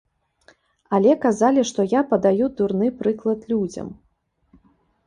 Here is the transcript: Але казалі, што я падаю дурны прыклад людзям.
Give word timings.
Але 0.97 1.11
казалі, 1.25 1.65
што 1.73 1.85
я 1.93 2.01
падаю 2.15 2.45
дурны 2.63 2.87
прыклад 3.03 3.39
людзям. 3.55 3.87